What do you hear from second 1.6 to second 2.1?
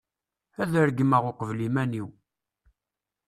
iman-iw